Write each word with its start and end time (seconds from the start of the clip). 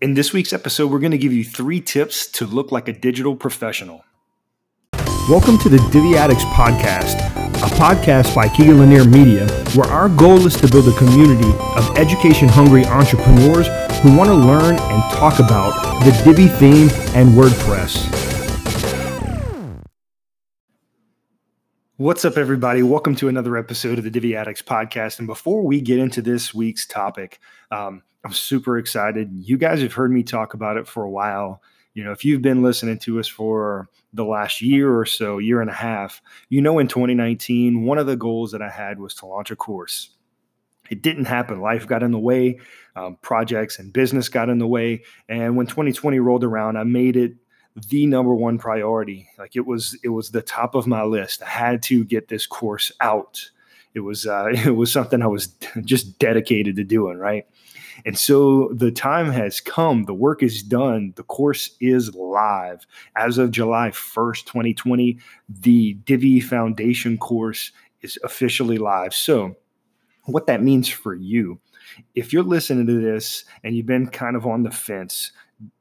In 0.00 0.14
this 0.14 0.32
week's 0.32 0.52
episode, 0.52 0.90
we're 0.90 0.98
going 0.98 1.10
to 1.12 1.18
give 1.18 1.32
you 1.32 1.42
three 1.42 1.80
tips 1.80 2.26
to 2.32 2.46
look 2.46 2.70
like 2.70 2.86
a 2.86 2.92
digital 2.92 3.34
professional. 3.34 4.04
Welcome 5.28 5.56
to 5.58 5.70
the 5.70 5.78
Divi 5.90 6.16
Addicts 6.16 6.44
Podcast, 6.44 7.18
a 7.62 7.74
podcast 7.76 8.34
by 8.34 8.48
Keegan 8.48 8.78
Lanier 8.78 9.04
Media, 9.04 9.48
where 9.74 9.88
our 9.88 10.10
goal 10.10 10.46
is 10.46 10.54
to 10.56 10.68
build 10.68 10.88
a 10.88 10.98
community 10.98 11.50
of 11.76 11.96
education 11.96 12.48
hungry 12.48 12.84
entrepreneurs 12.84 13.68
who 14.02 14.14
want 14.16 14.28
to 14.28 14.34
learn 14.34 14.74
and 14.74 15.02
talk 15.14 15.38
about 15.38 15.72
the 16.04 16.10
Divi 16.24 16.48
theme 16.48 16.90
and 17.14 17.30
WordPress. 17.30 18.18
What's 21.96 22.24
up, 22.24 22.36
everybody? 22.36 22.82
Welcome 22.82 23.14
to 23.16 23.28
another 23.28 23.56
episode 23.56 23.98
of 23.98 24.04
the 24.04 24.10
Divi 24.10 24.34
Addicts 24.34 24.62
Podcast. 24.62 25.18
And 25.18 25.26
before 25.26 25.62
we 25.62 25.80
get 25.80 25.98
into 25.98 26.20
this 26.22 26.52
week's 26.52 26.86
topic, 26.86 27.38
um, 27.70 28.02
I'm 28.24 28.32
super 28.32 28.78
excited. 28.78 29.30
You 29.32 29.56
guys 29.56 29.80
have 29.80 29.94
heard 29.94 30.12
me 30.12 30.22
talk 30.22 30.54
about 30.54 30.76
it 30.76 30.86
for 30.86 31.02
a 31.02 31.10
while. 31.10 31.62
You 31.94 32.04
know, 32.04 32.12
if 32.12 32.24
you've 32.24 32.42
been 32.42 32.62
listening 32.62 32.98
to 33.00 33.18
us 33.18 33.26
for 33.26 33.88
the 34.12 34.24
last 34.24 34.60
year 34.60 34.96
or 34.96 35.06
so, 35.06 35.38
year 35.38 35.60
and 35.60 35.70
a 35.70 35.74
half, 35.74 36.22
you 36.48 36.60
know, 36.60 36.78
in 36.78 36.86
2019, 36.86 37.84
one 37.84 37.98
of 37.98 38.06
the 38.06 38.16
goals 38.16 38.52
that 38.52 38.62
I 38.62 38.70
had 38.70 39.00
was 39.00 39.14
to 39.16 39.26
launch 39.26 39.50
a 39.50 39.56
course. 39.56 40.10
It 40.90 41.02
didn't 41.02 41.26
happen. 41.26 41.60
Life 41.60 41.86
got 41.86 42.02
in 42.02 42.10
the 42.10 42.18
way, 42.18 42.58
um, 42.96 43.16
projects 43.22 43.78
and 43.78 43.92
business 43.92 44.28
got 44.28 44.48
in 44.48 44.58
the 44.58 44.66
way. 44.66 45.04
And 45.28 45.56
when 45.56 45.66
2020 45.66 46.18
rolled 46.18 46.44
around, 46.44 46.76
I 46.76 46.84
made 46.84 47.16
it 47.16 47.34
the 47.88 48.06
number 48.06 48.34
one 48.34 48.58
priority. 48.58 49.28
Like 49.38 49.56
it 49.56 49.66
was, 49.66 49.98
it 50.02 50.08
was 50.08 50.30
the 50.30 50.42
top 50.42 50.74
of 50.74 50.86
my 50.86 51.04
list. 51.04 51.42
I 51.42 51.48
had 51.48 51.82
to 51.84 52.04
get 52.04 52.28
this 52.28 52.46
course 52.46 52.90
out. 53.00 53.50
It 53.94 54.00
was, 54.00 54.26
uh, 54.26 54.48
it 54.52 54.76
was 54.76 54.92
something 54.92 55.22
I 55.22 55.28
was 55.28 55.46
just 55.84 56.18
dedicated 56.18 56.76
to 56.76 56.84
doing. 56.84 57.18
Right. 57.18 57.46
And 58.04 58.18
so 58.18 58.70
the 58.72 58.90
time 58.90 59.30
has 59.30 59.60
come, 59.60 60.04
the 60.04 60.14
work 60.14 60.42
is 60.42 60.62
done, 60.62 61.12
the 61.16 61.22
course 61.22 61.76
is 61.80 62.14
live. 62.14 62.86
As 63.16 63.38
of 63.38 63.50
July 63.50 63.90
1st, 63.90 64.44
2020, 64.46 65.18
the 65.48 65.94
Divi 65.94 66.40
Foundation 66.40 67.18
course 67.18 67.72
is 68.02 68.18
officially 68.24 68.78
live. 68.78 69.14
So, 69.14 69.56
what 70.26 70.46
that 70.46 70.62
means 70.62 70.88
for 70.88 71.14
you, 71.14 71.60
if 72.14 72.32
you're 72.32 72.42
listening 72.42 72.86
to 72.86 73.00
this 73.00 73.44
and 73.64 73.74
you've 73.74 73.86
been 73.86 74.06
kind 74.06 74.36
of 74.36 74.46
on 74.46 74.62
the 74.62 74.70
fence, 74.70 75.32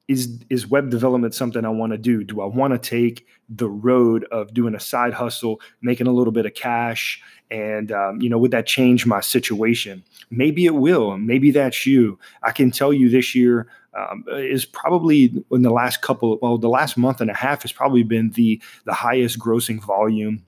is 0.10 0.40
is 0.50 0.68
web 0.68 0.90
development 0.90 1.36
something 1.36 1.64
I 1.64 1.70
want 1.70 1.92
to 1.92 1.98
do? 1.98 2.24
Do 2.24 2.42
I 2.42 2.46
want 2.46 2.74
to 2.74 2.80
take 2.80 3.28
the 3.48 3.70
road 3.70 4.26
of 4.32 4.54
doing 4.54 4.74
a 4.74 4.80
side 4.80 5.14
hustle, 5.14 5.62
making 5.82 6.08
a 6.08 6.12
little 6.12 6.34
bit 6.34 6.48
of 6.48 6.56
cash, 6.56 7.22
and 7.52 7.92
um, 7.92 8.20
you 8.20 8.28
know, 8.28 8.40
would 8.40 8.52
that 8.52 8.66
change 8.66 9.06
my 9.06 9.22
situation? 9.22 10.04
Maybe 10.32 10.66
it 10.66 10.76
will. 10.76 11.18
Maybe 11.18 11.52
that's 11.52 11.86
you. 11.86 12.18
I 12.42 12.52
can 12.52 12.72
tell 12.72 12.92
you 12.92 13.08
this 13.10 13.36
year 13.36 13.68
um, 13.94 14.26
is 14.30 14.66
probably 14.66 15.32
in 15.52 15.62
the 15.62 15.70
last 15.70 16.02
couple. 16.02 16.40
Well, 16.42 16.58
the 16.58 16.70
last 16.70 16.98
month 16.98 17.22
and 17.22 17.30
a 17.30 17.36
half 17.36 17.62
has 17.62 17.72
probably 17.72 18.04
been 18.04 18.32
the 18.32 18.60
the 18.86 18.94
highest 18.94 19.38
grossing 19.38 19.80
volume 19.86 20.44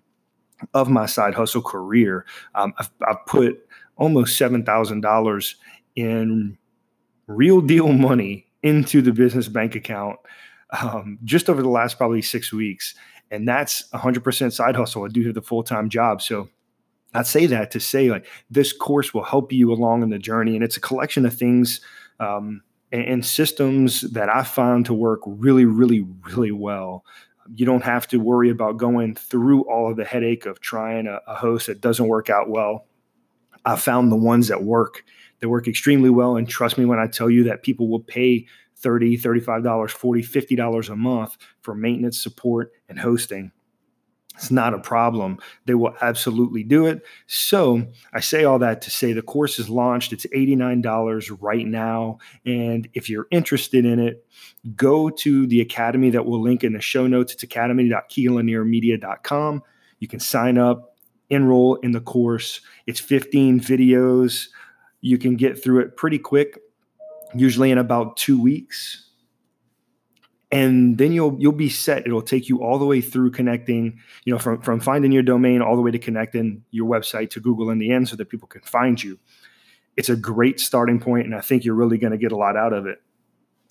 of 0.73 0.89
my 0.89 1.05
side 1.05 1.35
hustle 1.35 1.61
career. 1.61 2.25
Um, 2.55 2.73
I've, 2.79 2.89
I've 3.07 3.25
put 3.27 3.63
almost 3.95 4.37
seven 4.37 4.65
thousand 4.65 5.01
dollars 5.01 5.55
in 5.95 6.57
real 7.27 7.61
deal 7.61 7.93
money 7.93 8.47
into 8.63 9.01
the 9.01 9.11
business 9.11 9.47
bank 9.47 9.75
account 9.75 10.19
um, 10.81 11.17
just 11.23 11.49
over 11.49 11.61
the 11.61 11.69
last 11.69 11.97
probably 11.97 12.21
six 12.21 12.53
weeks. 12.53 12.95
And 13.29 13.47
that's 13.47 13.87
100% 13.93 14.51
side 14.51 14.75
hustle. 14.75 15.05
I 15.05 15.07
do 15.07 15.25
have 15.25 15.35
the 15.35 15.41
full 15.41 15.63
time 15.63 15.89
job. 15.89 16.21
So 16.21 16.49
I 17.13 17.23
say 17.23 17.45
that 17.47 17.71
to 17.71 17.79
say, 17.79 18.09
like, 18.09 18.25
this 18.49 18.73
course 18.73 19.13
will 19.13 19.23
help 19.23 19.51
you 19.51 19.71
along 19.71 20.03
in 20.03 20.09
the 20.09 20.19
journey. 20.19 20.55
And 20.55 20.63
it's 20.63 20.77
a 20.77 20.81
collection 20.81 21.25
of 21.25 21.33
things 21.33 21.81
um, 22.19 22.61
and, 22.91 23.03
and 23.03 23.25
systems 23.25 24.01
that 24.01 24.29
I 24.29 24.43
found 24.43 24.85
to 24.87 24.93
work 24.93 25.21
really, 25.25 25.65
really, 25.65 26.05
really 26.35 26.51
well. 26.51 27.05
You 27.53 27.65
don't 27.65 27.83
have 27.83 28.07
to 28.09 28.17
worry 28.17 28.49
about 28.49 28.77
going 28.77 29.15
through 29.15 29.63
all 29.63 29.91
of 29.91 29.97
the 29.97 30.05
headache 30.05 30.45
of 30.45 30.61
trying 30.61 31.07
a, 31.07 31.19
a 31.27 31.35
host 31.35 31.67
that 31.67 31.81
doesn't 31.81 32.07
work 32.07 32.29
out 32.29 32.49
well. 32.49 32.85
I 33.65 33.75
found 33.75 34.11
the 34.11 34.17
ones 34.17 34.47
that 34.47 34.63
work 34.63 35.03
they 35.41 35.47
work 35.47 35.67
extremely 35.67 36.09
well. 36.09 36.37
And 36.37 36.47
trust 36.47 36.77
me 36.77 36.85
when 36.85 36.99
I 36.99 37.07
tell 37.07 37.29
you 37.29 37.43
that 37.43 37.63
people 37.63 37.89
will 37.89 37.99
pay 37.99 38.45
$30, 38.81 39.21
$35, 39.21 39.63
$40, 39.63 40.57
$50 40.57 40.89
a 40.89 40.95
month 40.95 41.35
for 41.61 41.75
maintenance, 41.75 42.23
support, 42.23 42.71
and 42.87 42.97
hosting. 42.99 43.51
It's 44.35 44.49
not 44.49 44.73
a 44.73 44.79
problem. 44.79 45.39
They 45.65 45.75
will 45.75 45.93
absolutely 46.01 46.63
do 46.63 46.85
it. 46.85 47.03
So 47.27 47.85
I 48.13 48.21
say 48.21 48.45
all 48.45 48.59
that 48.59 48.81
to 48.83 48.89
say 48.89 49.11
the 49.13 49.21
course 49.21 49.59
is 49.59 49.69
launched. 49.69 50.13
It's 50.13 50.25
$89 50.27 51.37
right 51.41 51.67
now. 51.67 52.19
And 52.45 52.87
if 52.93 53.09
you're 53.09 53.27
interested 53.29 53.83
in 53.85 53.99
it, 53.99 54.25
go 54.75 55.09
to 55.09 55.47
the 55.47 55.59
academy 55.61 56.09
that 56.11 56.25
we'll 56.25 56.41
link 56.41 56.63
in 56.63 56.71
the 56.73 56.81
show 56.81 57.07
notes. 57.07 57.33
It's 57.33 57.43
academy.keelaniermedia.com. 57.43 59.63
You 59.99 60.07
can 60.07 60.19
sign 60.19 60.57
up, 60.57 60.95
enroll 61.29 61.75
in 61.75 61.91
the 61.91 62.01
course. 62.01 62.61
It's 62.87 62.99
15 62.99 63.59
videos 63.59 64.47
you 65.01 65.17
can 65.17 65.35
get 65.35 65.61
through 65.61 65.81
it 65.81 65.97
pretty 65.97 66.19
quick, 66.19 66.59
usually 67.33 67.71
in 67.71 67.77
about 67.77 68.17
two 68.17 68.41
weeks. 68.41 69.07
And 70.53 70.97
then 70.97 71.13
you'll 71.13 71.37
you'll 71.39 71.53
be 71.53 71.69
set. 71.69 72.05
It'll 72.05 72.21
take 72.21 72.49
you 72.49 72.61
all 72.61 72.77
the 72.77 72.85
way 72.85 72.99
through 72.99 73.31
connecting, 73.31 73.99
you 74.25 74.33
know, 74.33 74.39
from, 74.39 74.61
from 74.61 74.81
finding 74.81 75.11
your 75.11 75.23
domain 75.23 75.61
all 75.61 75.75
the 75.75 75.81
way 75.81 75.91
to 75.91 75.99
connecting 75.99 76.63
your 76.71 76.89
website 76.89 77.29
to 77.31 77.39
Google 77.39 77.69
in 77.69 77.79
the 77.79 77.91
end 77.91 78.09
so 78.09 78.17
that 78.17 78.29
people 78.29 78.49
can 78.49 78.61
find 78.61 79.01
you. 79.01 79.17
It's 79.95 80.09
a 80.09 80.15
great 80.15 80.59
starting 80.59 80.99
point, 80.99 81.25
and 81.25 81.35
I 81.35 81.41
think 81.41 81.63
you're 81.63 81.75
really 81.75 81.97
going 81.97 82.11
to 82.11 82.17
get 82.17 82.33
a 82.33 82.37
lot 82.37 82.57
out 82.57 82.73
of 82.73 82.85
it 82.85 83.01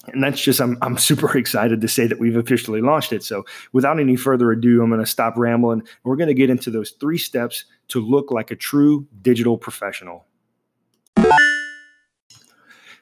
and 0.09 0.23
that's 0.23 0.41
just 0.41 0.61
I'm 0.61 0.79
I'm 0.83 0.99
super 1.11 1.37
excited 1.37 1.81
to 1.81 1.89
say 1.89 2.07
that 2.07 2.19
we've 2.19 2.37
officially 2.37 2.81
launched 2.81 3.13
it. 3.13 3.23
So 3.23 3.45
without 3.73 4.01
any 4.01 4.17
further 4.17 4.51
ado, 4.51 4.83
I'm 4.83 4.91
going 4.91 5.01
to 5.01 5.07
stop 5.07 5.37
rambling. 5.37 5.83
We're 6.05 6.17
going 6.17 6.29
to 6.29 6.35
get 6.35 6.51
into 6.51 6.71
those 6.71 6.91
three 6.93 7.19
steps 7.19 7.65
to 7.89 8.01
look 8.01 8.31
like 8.31 8.51
a 8.51 8.57
true 8.57 9.07
digital 9.23 9.59
professional. 9.59 10.27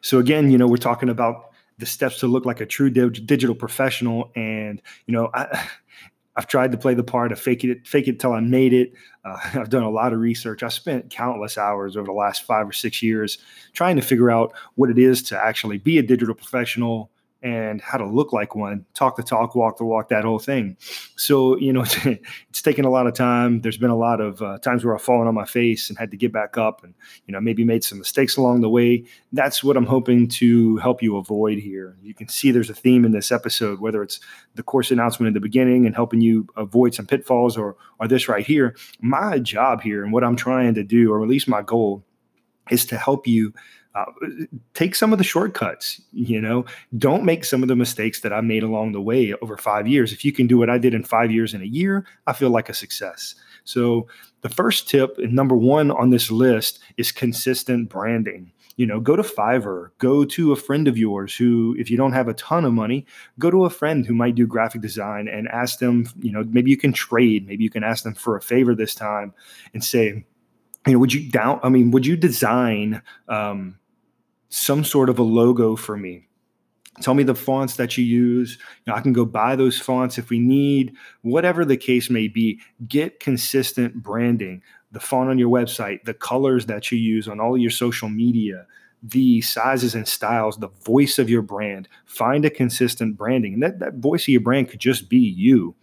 So 0.08 0.18
again, 0.18 0.50
you 0.50 0.56
know, 0.56 0.66
we're 0.66 0.78
talking 0.78 1.10
about 1.10 1.50
the 1.76 1.84
steps 1.84 2.20
to 2.20 2.28
look 2.28 2.46
like 2.46 2.62
a 2.62 2.66
true 2.66 2.88
digital 2.88 3.54
professional, 3.54 4.32
and 4.34 4.80
you 5.04 5.12
know, 5.12 5.28
I, 5.34 5.68
I've 6.34 6.46
tried 6.46 6.72
to 6.72 6.78
play 6.78 6.94
the 6.94 7.04
part 7.04 7.30
of 7.30 7.38
fake 7.38 7.62
it, 7.62 7.86
fake 7.86 8.08
it 8.08 8.18
till 8.18 8.32
I 8.32 8.40
made 8.40 8.72
it. 8.72 8.94
Uh, 9.22 9.36
I've 9.54 9.68
done 9.68 9.82
a 9.82 9.90
lot 9.90 10.14
of 10.14 10.20
research. 10.20 10.62
I 10.62 10.68
spent 10.68 11.10
countless 11.10 11.58
hours 11.58 11.94
over 11.94 12.06
the 12.06 12.12
last 12.12 12.44
five 12.44 12.66
or 12.66 12.72
six 12.72 13.02
years 13.02 13.36
trying 13.74 13.96
to 13.96 14.02
figure 14.02 14.30
out 14.30 14.54
what 14.76 14.88
it 14.88 14.98
is 14.98 15.22
to 15.24 15.38
actually 15.38 15.76
be 15.76 15.98
a 15.98 16.02
digital 16.02 16.34
professional, 16.34 17.10
and 17.40 17.80
how 17.80 17.96
to 17.96 18.04
look 18.04 18.32
like 18.32 18.56
one, 18.56 18.84
talk 18.94 19.16
the 19.16 19.22
talk, 19.22 19.54
walk 19.54 19.76
the 19.76 19.84
walk, 19.84 20.08
that 20.08 20.24
whole 20.24 20.40
thing. 20.40 20.76
So, 21.16 21.56
you 21.58 21.72
know, 21.72 21.82
it's, 21.82 21.96
it's 22.48 22.62
taken 22.62 22.84
a 22.84 22.90
lot 22.90 23.06
of 23.06 23.14
time. 23.14 23.60
There's 23.60 23.78
been 23.78 23.90
a 23.90 23.96
lot 23.96 24.20
of 24.20 24.42
uh, 24.42 24.58
times 24.58 24.84
where 24.84 24.94
I've 24.94 25.02
fallen 25.02 25.28
on 25.28 25.34
my 25.34 25.44
face 25.44 25.88
and 25.88 25.98
had 25.98 26.10
to 26.10 26.16
get 26.16 26.32
back 26.32 26.58
up 26.58 26.82
and, 26.82 26.94
you 27.26 27.32
know, 27.32 27.40
maybe 27.40 27.64
made 27.64 27.84
some 27.84 27.98
mistakes 27.98 28.36
along 28.36 28.62
the 28.62 28.68
way. 28.68 29.04
That's 29.32 29.62
what 29.62 29.76
I'm 29.76 29.86
hoping 29.86 30.26
to 30.28 30.78
help 30.78 31.00
you 31.00 31.16
avoid 31.16 31.58
here. 31.58 31.96
You 32.02 32.14
can 32.14 32.28
see 32.28 32.50
there's 32.50 32.70
a 32.70 32.74
theme 32.74 33.04
in 33.04 33.12
this 33.12 33.30
episode, 33.30 33.80
whether 33.80 34.02
it's 34.02 34.18
the 34.56 34.64
course 34.64 34.90
announcement 34.90 35.28
in 35.28 35.34
the 35.34 35.40
beginning 35.40 35.86
and 35.86 35.94
helping 35.94 36.20
you 36.20 36.48
avoid 36.56 36.94
some 36.94 37.06
pitfalls 37.06 37.56
or, 37.56 37.76
or 38.00 38.08
this 38.08 38.28
right 38.28 38.44
here. 38.44 38.74
My 39.00 39.38
job 39.38 39.82
here 39.82 40.02
and 40.02 40.12
what 40.12 40.24
I'm 40.24 40.36
trying 40.36 40.74
to 40.74 40.82
do, 40.82 41.12
or 41.12 41.22
at 41.22 41.28
least 41.28 41.46
my 41.46 41.62
goal, 41.62 42.04
is 42.68 42.84
to 42.86 42.98
help 42.98 43.26
you 43.26 43.54
uh, 43.98 44.46
take 44.74 44.94
some 44.94 45.12
of 45.12 45.18
the 45.18 45.24
shortcuts 45.24 46.00
you 46.12 46.40
know? 46.40 46.64
Don't 46.96 47.24
make 47.24 47.44
some 47.44 47.62
of 47.62 47.68
the 47.68 47.76
mistakes 47.76 48.20
that 48.20 48.32
i 48.32 48.40
made 48.40 48.62
along 48.62 48.92
the 48.92 49.00
way 49.00 49.34
over 49.42 49.56
five 49.56 49.86
years. 49.86 50.12
If 50.12 50.24
you 50.24 50.32
can 50.32 50.46
do 50.46 50.58
what 50.58 50.70
i 50.70 50.78
did 50.78 50.94
in 50.94 51.02
five 51.04 51.30
years 51.30 51.54
in 51.54 51.62
a 51.62 51.66
year 51.66 52.04
i 52.26 52.32
feel 52.32 52.50
like 52.50 52.68
a 52.68 52.74
success. 52.74 53.34
So 53.64 54.06
the 54.40 54.48
first 54.48 54.88
tip 54.88 55.18
and 55.18 55.32
number 55.32 55.56
one 55.56 55.90
on 55.90 56.10
this 56.10 56.30
list 56.30 56.80
is 56.96 57.12
consistent 57.12 57.88
branding. 57.88 58.52
You 58.76 58.86
know 58.86 59.00
go 59.00 59.16
to 59.16 59.24
fiverr 59.24 59.90
go 59.98 60.24
to 60.24 60.52
a 60.52 60.56
friend 60.56 60.86
of 60.86 60.96
yours 60.96 61.34
who 61.34 61.74
if 61.78 61.90
you 61.90 61.96
don't 61.96 62.12
have 62.12 62.28
a 62.28 62.34
ton 62.34 62.64
of 62.64 62.72
money 62.72 63.06
go 63.40 63.50
to 63.50 63.64
a 63.64 63.70
friend 63.70 64.06
who 64.06 64.14
might 64.14 64.36
do 64.36 64.46
graphic 64.46 64.82
design 64.82 65.26
and 65.26 65.48
ask 65.48 65.80
them 65.80 66.08
you 66.20 66.30
know 66.30 66.44
maybe 66.48 66.70
you 66.70 66.76
can 66.76 66.92
trade 66.92 67.44
maybe 67.48 67.64
you 67.64 67.70
can 67.70 67.82
ask 67.82 68.04
them 68.04 68.14
for 68.14 68.36
a 68.36 68.40
favor 68.40 68.76
this 68.76 68.94
time 68.94 69.34
and 69.74 69.82
say 69.82 70.24
you 70.88 70.94
know, 70.94 70.98
would 71.00 71.12
you 71.12 71.30
down? 71.30 71.60
I 71.62 71.68
mean, 71.68 71.90
would 71.90 72.06
you 72.06 72.16
design 72.16 73.02
um, 73.28 73.78
some 74.48 74.84
sort 74.84 75.08
of 75.08 75.18
a 75.18 75.22
logo 75.22 75.76
for 75.76 75.96
me? 75.96 76.28
Tell 77.00 77.14
me 77.14 77.22
the 77.22 77.34
fonts 77.34 77.76
that 77.76 77.96
you 77.96 78.04
use. 78.04 78.58
You 78.84 78.92
know, 78.92 78.96
I 78.96 79.00
can 79.00 79.12
go 79.12 79.24
buy 79.24 79.56
those 79.56 79.78
fonts 79.78 80.18
if 80.18 80.30
we 80.30 80.38
need, 80.38 80.94
whatever 81.22 81.64
the 81.64 81.76
case 81.76 82.10
may 82.10 82.28
be. 82.28 82.60
Get 82.86 83.20
consistent 83.20 84.02
branding. 84.02 84.62
The 84.90 85.00
font 85.00 85.30
on 85.30 85.38
your 85.38 85.50
website, 85.50 86.04
the 86.04 86.14
colors 86.14 86.66
that 86.66 86.90
you 86.90 86.98
use 86.98 87.28
on 87.28 87.40
all 87.40 87.56
your 87.56 87.70
social 87.70 88.08
media, 88.08 88.66
the 89.02 89.40
sizes 89.42 89.94
and 89.94 90.08
styles, 90.08 90.56
the 90.56 90.68
voice 90.84 91.18
of 91.18 91.30
your 91.30 91.42
brand. 91.42 91.88
Find 92.06 92.44
a 92.44 92.50
consistent 92.50 93.16
branding. 93.16 93.54
And 93.54 93.62
that, 93.62 93.78
that 93.78 93.94
voice 93.94 94.24
of 94.24 94.28
your 94.28 94.40
brand 94.40 94.70
could 94.70 94.80
just 94.80 95.08
be 95.08 95.18
you. 95.18 95.76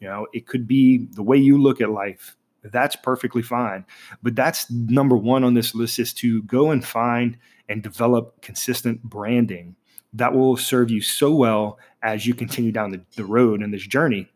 You 0.00 0.08
know, 0.08 0.26
it 0.32 0.46
could 0.46 0.66
be 0.66 0.98
the 0.98 1.22
way 1.22 1.38
you 1.38 1.56
look 1.56 1.80
at 1.80 1.90
life 1.90 2.36
that's 2.64 2.96
perfectly 2.96 3.42
fine. 3.42 3.84
But 4.22 4.36
that's 4.36 4.70
number 4.70 5.16
one 5.16 5.44
on 5.44 5.54
this 5.54 5.74
list 5.74 5.98
is 5.98 6.12
to 6.14 6.42
go 6.42 6.70
and 6.70 6.84
find 6.84 7.36
and 7.68 7.82
develop 7.82 8.40
consistent 8.42 9.02
branding. 9.02 9.76
that 10.14 10.32
will 10.32 10.56
serve 10.56 10.90
you 10.90 11.02
so 11.02 11.34
well 11.34 11.78
as 12.02 12.26
you 12.26 12.34
continue 12.34 12.72
down 12.72 12.90
the, 12.90 13.00
the 13.16 13.24
road 13.26 13.62
in 13.62 13.70
this 13.70 13.86
journey. 13.86 14.26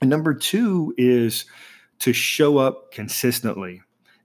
And 0.00 0.08
number 0.08 0.32
two 0.32 0.94
is 0.96 1.44
to 1.98 2.12
show 2.12 2.58
up 2.58 2.90
consistently. 2.92 3.82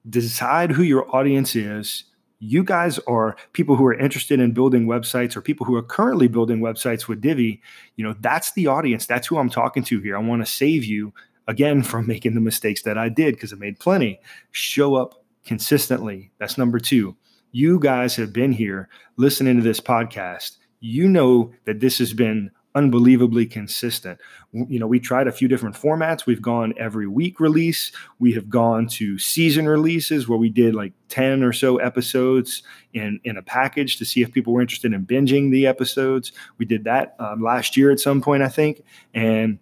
Decide 0.09 0.71
who 0.71 0.83
your 0.83 1.13
audience 1.15 1.55
is. 1.55 2.05
You 2.39 2.63
guys 2.63 2.99
are 3.07 3.35
people 3.53 3.75
who 3.75 3.85
are 3.85 3.93
interested 3.93 4.39
in 4.39 4.51
building 4.51 4.85
websites 4.85 5.35
or 5.35 5.41
people 5.41 5.65
who 5.65 5.75
are 5.75 5.83
currently 5.83 6.27
building 6.27 6.59
websites 6.59 7.07
with 7.07 7.21
Divi. 7.21 7.61
You 7.95 8.05
know, 8.05 8.15
that's 8.19 8.51
the 8.53 8.67
audience. 8.67 9.05
That's 9.05 9.27
who 9.27 9.37
I'm 9.37 9.49
talking 9.49 9.83
to 9.83 9.99
here. 10.01 10.15
I 10.15 10.19
want 10.19 10.45
to 10.45 10.51
save 10.51 10.83
you 10.83 11.13
again 11.47 11.83
from 11.91 12.07
making 12.07 12.35
the 12.35 12.41
mistakes 12.41 12.83
that 12.83 12.97
I 12.97 13.09
did 13.09 13.35
because 13.35 13.53
I 13.53 13.55
made 13.55 13.79
plenty. 13.79 14.19
Show 14.51 14.95
up 14.95 15.23
consistently. 15.45 16.31
That's 16.37 16.57
number 16.57 16.79
two. 16.79 17.15
You 17.55 17.77
guys 17.77 18.15
have 18.15 18.33
been 18.33 18.51
here 18.51 18.89
listening 19.15 19.57
to 19.57 19.61
this 19.61 19.79
podcast. 19.79 20.57
You 20.79 21.07
know 21.07 21.51
that 21.65 21.81
this 21.81 21.99
has 21.99 22.11
been 22.11 22.49
unbelievably 22.73 23.45
consistent. 23.45 24.19
You 24.53 24.79
know, 24.79 24.87
we 24.87 24.99
tried 24.99 25.27
a 25.27 25.31
few 25.31 25.47
different 25.47 25.75
formats. 25.75 26.25
We've 26.25 26.41
gone 26.41 26.73
every 26.79 27.05
week 27.05 27.39
release. 27.39 27.91
We 28.17 28.33
have 28.33 28.49
gone 28.49 28.87
to 28.93 29.19
season 29.19 29.67
releases 29.67 30.27
where 30.27 30.39
we 30.39 30.49
did 30.49 30.73
like 30.73 30.93
10 31.09 31.43
or 31.43 31.53
so 31.53 31.77
episodes 31.77 32.63
in, 32.91 33.19
in 33.23 33.37
a 33.37 33.43
package 33.43 33.97
to 33.97 34.05
see 34.05 34.23
if 34.23 34.31
people 34.31 34.51
were 34.53 34.61
interested 34.61 34.91
in 34.91 35.05
binging 35.05 35.51
the 35.51 35.67
episodes. 35.67 36.31
We 36.57 36.65
did 36.65 36.85
that 36.85 37.15
um, 37.19 37.43
last 37.43 37.77
year 37.77 37.91
at 37.91 37.99
some 37.99 38.19
point, 38.19 38.41
I 38.41 38.49
think. 38.49 38.81
And 39.13 39.59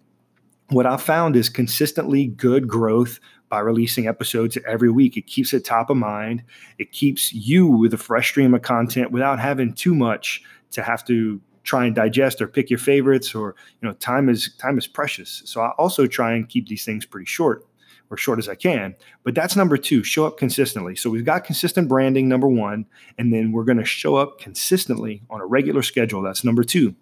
what 0.70 0.86
I've 0.86 1.02
found 1.02 1.36
is 1.36 1.50
consistently 1.50 2.26
good 2.26 2.66
growth 2.66 3.20
by 3.52 3.58
releasing 3.58 4.08
episodes 4.08 4.56
every 4.66 4.90
week. 4.90 5.14
It 5.18 5.26
keeps 5.26 5.52
it 5.52 5.62
top 5.62 5.90
of 5.90 5.98
mind. 5.98 6.42
It 6.78 6.90
keeps 6.90 7.34
you 7.34 7.66
with 7.66 7.92
a 7.92 7.98
fresh 7.98 8.30
stream 8.30 8.54
of 8.54 8.62
content 8.62 9.10
without 9.10 9.38
having 9.38 9.74
too 9.74 9.94
much 9.94 10.42
to 10.70 10.82
have 10.82 11.04
to 11.04 11.38
try 11.62 11.84
and 11.84 11.94
digest 11.94 12.40
or 12.40 12.48
pick 12.48 12.70
your 12.70 12.78
favorites 12.78 13.34
or 13.34 13.54
you 13.82 13.86
know 13.86 13.92
time 13.96 14.30
is 14.30 14.54
time 14.56 14.78
is 14.78 14.86
precious. 14.86 15.42
So 15.44 15.60
I 15.60 15.72
also 15.72 16.06
try 16.06 16.32
and 16.32 16.48
keep 16.48 16.66
these 16.66 16.86
things 16.86 17.04
pretty 17.04 17.26
short 17.26 17.66
or 18.08 18.16
short 18.16 18.38
as 18.38 18.48
I 18.48 18.54
can. 18.54 18.94
But 19.22 19.34
that's 19.34 19.54
number 19.54 19.76
2, 19.76 20.02
show 20.02 20.24
up 20.26 20.38
consistently. 20.38 20.96
So 20.96 21.10
we've 21.10 21.22
got 21.22 21.44
consistent 21.44 21.90
branding 21.90 22.30
number 22.30 22.48
1 22.48 22.86
and 23.18 23.34
then 23.34 23.52
we're 23.52 23.64
going 23.64 23.76
to 23.76 23.84
show 23.84 24.16
up 24.16 24.38
consistently 24.38 25.24
on 25.28 25.42
a 25.42 25.46
regular 25.46 25.82
schedule. 25.82 26.22
That's 26.22 26.42
number 26.42 26.64
2. 26.64 26.94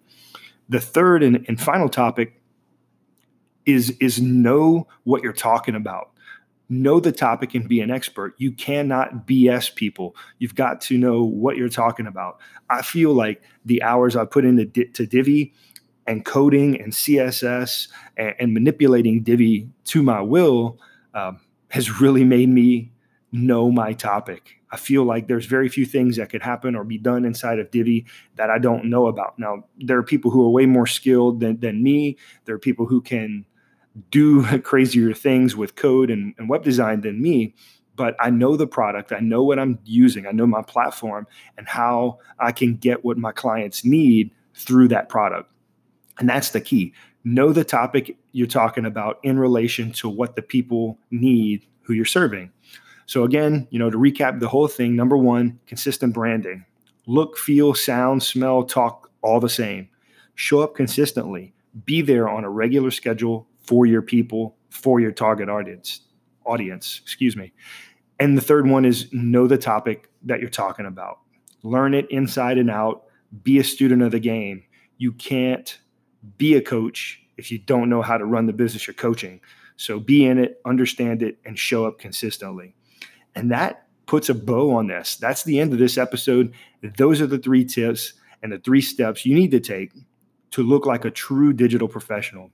The 0.67 0.81
third 0.81 1.23
and, 1.23 1.45
and 1.47 1.61
final 1.61 1.87
topic 1.87 2.41
is 3.65 3.91
is 4.01 4.21
know 4.21 4.89
what 5.05 5.23
you're 5.23 5.31
talking 5.31 5.75
about 5.75 6.11
know 6.71 6.99
the 6.99 7.11
topic 7.11 7.53
and 7.53 7.67
be 7.67 7.81
an 7.81 7.91
expert 7.91 8.33
you 8.37 8.51
cannot 8.51 9.27
bs 9.27 9.73
people 9.75 10.15
you've 10.39 10.55
got 10.55 10.81
to 10.81 10.97
know 10.97 11.23
what 11.23 11.57
you're 11.57 11.69
talking 11.69 12.07
about 12.07 12.39
i 12.69 12.81
feel 12.81 13.13
like 13.13 13.43
the 13.65 13.81
hours 13.83 14.15
i 14.15 14.25
put 14.25 14.45
into 14.45 14.65
to 14.65 15.05
divi 15.05 15.53
and 16.07 16.25
coding 16.25 16.79
and 16.81 16.93
css 16.93 17.87
and, 18.17 18.33
and 18.39 18.53
manipulating 18.53 19.21
divi 19.21 19.67
to 19.83 20.01
my 20.01 20.21
will 20.21 20.79
um, 21.13 21.39
has 21.69 21.99
really 21.99 22.23
made 22.23 22.49
me 22.49 22.91
know 23.31 23.71
my 23.71 23.93
topic 23.93 24.61
I 24.71 24.77
feel 24.77 25.03
like 25.03 25.27
there's 25.27 25.45
very 25.45 25.67
few 25.67 25.85
things 25.85 26.15
that 26.15 26.29
could 26.29 26.41
happen 26.41 26.75
or 26.75 26.83
be 26.83 26.97
done 26.97 27.25
inside 27.25 27.59
of 27.59 27.69
Divi 27.71 28.05
that 28.37 28.49
I 28.49 28.57
don't 28.57 28.85
know 28.85 29.07
about. 29.07 29.37
Now, 29.37 29.65
there 29.77 29.97
are 29.97 30.03
people 30.03 30.31
who 30.31 30.45
are 30.45 30.49
way 30.49 30.65
more 30.65 30.87
skilled 30.87 31.41
than, 31.41 31.59
than 31.59 31.83
me. 31.83 32.17
There 32.45 32.55
are 32.55 32.59
people 32.59 32.85
who 32.85 33.01
can 33.01 33.45
do 34.09 34.59
crazier 34.59 35.13
things 35.13 35.55
with 35.55 35.75
code 35.75 36.09
and, 36.09 36.33
and 36.37 36.49
web 36.49 36.63
design 36.63 37.01
than 37.01 37.21
me 37.21 37.53
but 37.95 38.15
I 38.19 38.29
know 38.29 38.55
the 38.55 38.67
product, 38.67 39.11
I 39.11 39.19
know 39.19 39.43
what 39.43 39.59
I'm 39.59 39.77
using, 39.85 40.25
I 40.25 40.31
know 40.31 40.47
my 40.47 40.61
platform 40.61 41.27
and 41.57 41.67
how 41.67 42.17
I 42.39 42.51
can 42.51 42.75
get 42.75 43.05
what 43.05 43.17
my 43.17 43.31
clients 43.31 43.85
need 43.85 44.31
through 44.55 44.87
that 44.89 45.09
product. 45.09 45.51
And 46.17 46.27
that's 46.27 46.49
the 46.49 46.61
key. 46.61 46.93
Know 47.23 47.53
the 47.53 47.63
topic 47.63 48.17
you're 48.31 48.47
talking 48.47 48.85
about 48.85 49.19
in 49.21 49.37
relation 49.37 49.91
to 49.93 50.09
what 50.09 50.35
the 50.35 50.41
people 50.41 50.97
need 51.11 51.65
who 51.83 51.93
you're 51.93 52.05
serving. 52.05 52.51
So 53.05 53.23
again, 53.23 53.67
you 53.69 53.77
know, 53.77 53.89
to 53.89 53.97
recap 53.97 54.39
the 54.39 54.47
whole 54.47 54.67
thing, 54.67 54.95
number 54.95 55.17
1, 55.17 55.59
consistent 55.67 56.13
branding. 56.13 56.65
Look, 57.05 57.37
feel, 57.37 57.73
sound, 57.73 58.23
smell, 58.23 58.63
talk 58.63 59.11
all 59.21 59.39
the 59.39 59.49
same. 59.49 59.89
Show 60.35 60.61
up 60.61 60.75
consistently. 60.75 61.53
Be 61.85 62.01
there 62.01 62.29
on 62.29 62.43
a 62.43 62.49
regular 62.49 62.89
schedule 62.89 63.47
for 63.63 63.85
your 63.85 64.01
people, 64.01 64.55
for 64.69 64.99
your 64.99 65.11
target 65.11 65.49
audience. 65.49 66.01
Audience, 66.45 66.99
excuse 67.03 67.35
me. 67.35 67.53
And 68.19 68.37
the 68.37 68.41
third 68.41 68.67
one 68.67 68.85
is 68.85 69.11
know 69.11 69.47
the 69.47 69.57
topic 69.57 70.09
that 70.23 70.39
you're 70.39 70.49
talking 70.49 70.85
about. 70.85 71.19
Learn 71.63 71.93
it 71.93 72.09
inside 72.09 72.57
and 72.57 72.69
out. 72.69 73.03
Be 73.43 73.59
a 73.59 73.63
student 73.63 74.01
of 74.01 74.11
the 74.11 74.19
game. 74.19 74.63
You 74.97 75.11
can't 75.13 75.79
be 76.37 76.55
a 76.55 76.61
coach 76.61 77.21
if 77.37 77.51
you 77.51 77.57
don't 77.57 77.89
know 77.89 78.01
how 78.01 78.17
to 78.17 78.25
run 78.25 78.45
the 78.45 78.53
business 78.53 78.87
you're 78.87 78.93
coaching. 78.93 79.41
So 79.77 79.99
be 79.99 80.25
in 80.25 80.37
it, 80.37 80.61
understand 80.65 81.23
it, 81.23 81.39
and 81.45 81.57
show 81.57 81.85
up 81.85 81.97
consistently. 81.97 82.75
And 83.33 83.51
that 83.51 83.87
puts 84.05 84.29
a 84.29 84.35
bow 84.35 84.75
on 84.75 84.87
this. 84.87 85.15
That's 85.15 85.43
the 85.43 85.59
end 85.59 85.73
of 85.73 85.79
this 85.79 85.97
episode. 85.97 86.53
Those 86.97 87.21
are 87.21 87.27
the 87.27 87.39
three 87.39 87.65
tips 87.65 88.13
and 88.43 88.51
the 88.51 88.59
three 88.59 88.81
steps 88.81 89.25
you 89.25 89.33
need 89.33 89.51
to 89.51 89.59
take 89.59 89.93
to 90.51 90.63
look 90.63 90.85
like 90.85 91.05
a 91.05 91.11
true 91.11 91.53
digital 91.53 91.87
professional. 91.87 92.51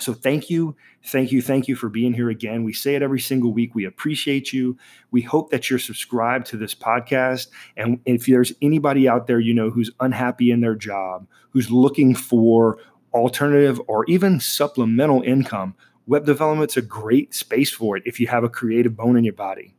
So 0.00 0.14
thank 0.14 0.48
you, 0.48 0.74
thank 1.04 1.32
you, 1.32 1.42
thank 1.42 1.68
you 1.68 1.76
for 1.76 1.88
being 1.88 2.14
here 2.14 2.30
again. 2.30 2.64
We 2.64 2.72
say 2.72 2.94
it 2.94 3.02
every 3.02 3.20
single 3.20 3.52
week. 3.52 3.74
We 3.74 3.84
appreciate 3.84 4.52
you. 4.52 4.76
We 5.10 5.20
hope 5.20 5.50
that 5.50 5.68
you're 5.68 5.78
subscribed 5.78 6.46
to 6.46 6.56
this 6.56 6.74
podcast. 6.74 7.48
And 7.76 8.00
if 8.06 8.26
there's 8.26 8.52
anybody 8.62 9.08
out 9.08 9.26
there 9.26 9.38
you 9.38 9.52
know 9.52 9.70
who's 9.70 9.90
unhappy 10.00 10.50
in 10.50 10.60
their 10.60 10.74
job, 10.74 11.26
who's 11.50 11.70
looking 11.70 12.14
for 12.14 12.78
alternative 13.12 13.80
or 13.86 14.06
even 14.06 14.40
supplemental 14.40 15.22
income, 15.22 15.74
web 16.06 16.24
development's 16.24 16.76
a 16.76 16.82
great 16.82 17.34
space 17.34 17.70
for 17.70 17.96
it 17.96 18.02
if 18.06 18.18
you 18.18 18.26
have 18.26 18.44
a 18.44 18.48
creative 18.48 18.96
bone 18.96 19.16
in 19.16 19.24
your 19.24 19.34
body. 19.34 19.74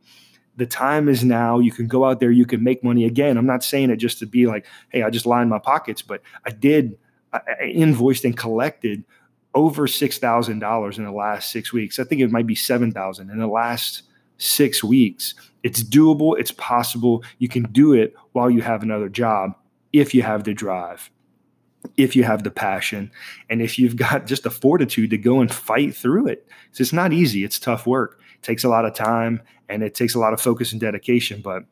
The 0.56 0.66
time 0.66 1.08
is 1.08 1.24
now. 1.24 1.58
You 1.58 1.72
can 1.72 1.88
go 1.88 2.04
out 2.04 2.20
there, 2.20 2.30
you 2.30 2.46
can 2.46 2.62
make 2.62 2.84
money 2.84 3.04
again. 3.04 3.36
I'm 3.36 3.46
not 3.46 3.64
saying 3.64 3.90
it 3.90 3.96
just 3.96 4.20
to 4.20 4.26
be 4.26 4.46
like, 4.46 4.64
hey, 4.90 5.02
I 5.02 5.10
just 5.10 5.26
lined 5.26 5.50
my 5.50 5.58
pockets, 5.58 6.02
but 6.02 6.22
I 6.46 6.50
did 6.50 6.96
I 7.32 7.64
invoiced 7.64 8.24
and 8.24 8.36
collected 8.36 9.04
over 9.54 9.86
$6,000 9.86 10.98
in 10.98 11.04
the 11.04 11.12
last 11.12 11.50
six 11.50 11.72
weeks. 11.72 11.98
I 11.98 12.04
think 12.04 12.20
it 12.20 12.30
might 12.30 12.46
be 12.46 12.54
7,000 12.54 13.30
in 13.30 13.38
the 13.38 13.46
last 13.46 14.02
six 14.38 14.82
weeks. 14.82 15.34
It's 15.62 15.82
doable, 15.82 16.38
it's 16.38 16.50
possible. 16.50 17.24
You 17.38 17.48
can 17.48 17.64
do 17.64 17.92
it 17.92 18.14
while 18.32 18.50
you 18.50 18.62
have 18.62 18.82
another 18.82 19.08
job 19.08 19.54
if 19.92 20.12
you 20.12 20.22
have 20.22 20.42
the 20.42 20.52
drive, 20.52 21.10
if 21.96 22.16
you 22.16 22.24
have 22.24 22.42
the 22.42 22.50
passion, 22.50 23.12
and 23.48 23.62
if 23.62 23.78
you've 23.78 23.96
got 23.96 24.26
just 24.26 24.42
the 24.42 24.50
fortitude 24.50 25.10
to 25.10 25.18
go 25.18 25.40
and 25.40 25.52
fight 25.52 25.94
through 25.94 26.26
it. 26.26 26.46
So 26.72 26.82
it's 26.82 26.92
not 26.92 27.12
easy, 27.12 27.44
it's 27.44 27.58
tough 27.58 27.86
work. 27.86 28.18
It 28.34 28.42
takes 28.42 28.64
a 28.64 28.68
lot 28.68 28.84
of 28.84 28.94
time 28.94 29.40
and 29.68 29.82
it 29.82 29.94
takes 29.94 30.14
a 30.14 30.18
lot 30.18 30.32
of 30.32 30.40
focus 30.40 30.72
and 30.72 30.80
dedication, 30.80 31.40
but 31.40 31.64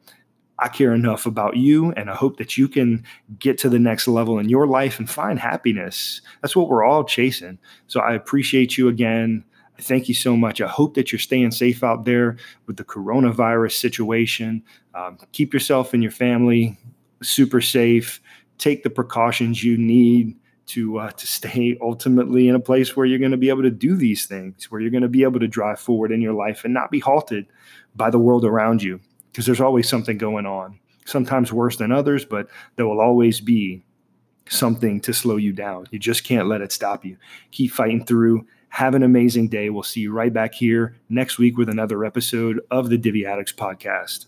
I 0.62 0.68
care 0.68 0.94
enough 0.94 1.26
about 1.26 1.56
you, 1.56 1.90
and 1.92 2.08
I 2.08 2.14
hope 2.14 2.36
that 2.36 2.56
you 2.56 2.68
can 2.68 3.04
get 3.40 3.58
to 3.58 3.68
the 3.68 3.80
next 3.80 4.06
level 4.06 4.38
in 4.38 4.48
your 4.48 4.68
life 4.68 5.00
and 5.00 5.10
find 5.10 5.36
happiness. 5.36 6.20
That's 6.40 6.54
what 6.54 6.68
we're 6.68 6.84
all 6.84 7.02
chasing. 7.02 7.58
So 7.88 7.98
I 7.98 8.14
appreciate 8.14 8.78
you 8.78 8.86
again. 8.86 9.44
Thank 9.80 10.06
you 10.06 10.14
so 10.14 10.36
much. 10.36 10.60
I 10.60 10.68
hope 10.68 10.94
that 10.94 11.10
you're 11.10 11.18
staying 11.18 11.50
safe 11.50 11.82
out 11.82 12.04
there 12.04 12.36
with 12.68 12.76
the 12.76 12.84
coronavirus 12.84 13.72
situation. 13.72 14.62
Um, 14.94 15.18
keep 15.32 15.52
yourself 15.52 15.94
and 15.94 16.02
your 16.02 16.12
family 16.12 16.78
super 17.24 17.60
safe. 17.60 18.20
Take 18.58 18.84
the 18.84 18.90
precautions 18.90 19.64
you 19.64 19.76
need 19.76 20.36
to 20.66 20.98
uh, 20.98 21.10
to 21.10 21.26
stay 21.26 21.76
ultimately 21.80 22.46
in 22.46 22.54
a 22.54 22.60
place 22.60 22.96
where 22.96 23.04
you're 23.04 23.18
going 23.18 23.32
to 23.32 23.36
be 23.36 23.48
able 23.48 23.62
to 23.62 23.70
do 23.70 23.96
these 23.96 24.26
things, 24.26 24.70
where 24.70 24.80
you're 24.80 24.92
going 24.92 25.02
to 25.02 25.08
be 25.08 25.24
able 25.24 25.40
to 25.40 25.48
drive 25.48 25.80
forward 25.80 26.12
in 26.12 26.22
your 26.22 26.34
life 26.34 26.64
and 26.64 26.72
not 26.72 26.92
be 26.92 27.00
halted 27.00 27.46
by 27.96 28.10
the 28.10 28.20
world 28.20 28.44
around 28.44 28.80
you 28.80 29.00
because 29.32 29.46
there's 29.46 29.60
always 29.60 29.88
something 29.88 30.18
going 30.18 30.46
on, 30.46 30.78
sometimes 31.06 31.52
worse 31.52 31.76
than 31.76 31.90
others, 31.90 32.24
but 32.24 32.48
there 32.76 32.86
will 32.86 33.00
always 33.00 33.40
be 33.40 33.82
something 34.48 35.00
to 35.00 35.12
slow 35.12 35.36
you 35.36 35.52
down. 35.52 35.86
You 35.90 35.98
just 35.98 36.24
can't 36.24 36.48
let 36.48 36.60
it 36.60 36.72
stop 36.72 37.04
you. 37.04 37.16
Keep 37.50 37.72
fighting 37.72 38.04
through. 38.04 38.46
Have 38.68 38.94
an 38.94 39.02
amazing 39.02 39.48
day. 39.48 39.70
We'll 39.70 39.82
see 39.82 40.00
you 40.00 40.12
right 40.12 40.32
back 40.32 40.54
here 40.54 40.96
next 41.08 41.38
week 41.38 41.56
with 41.56 41.68
another 41.68 42.04
episode 42.04 42.60
of 42.70 42.90
the 42.90 42.98
Divi 42.98 43.26
Addicts 43.26 43.52
podcast. 43.52 44.26